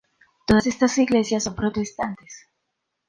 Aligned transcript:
Todas 0.47 0.65
estas 0.65 0.97
iglesias 0.97 1.43
son 1.43 1.53
protestantes. 1.61 2.49